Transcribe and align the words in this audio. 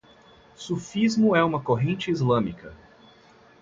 Sufismo 0.55 1.35
é 1.35 1.43
uma 1.43 1.61
corrente 1.61 2.09
islâmica 2.09 2.73